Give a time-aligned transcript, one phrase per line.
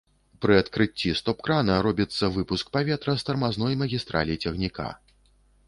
[0.43, 4.89] Пры адкрыцці стоп-крана робіцца выпуск паветра з тармазной магістралі цягніка.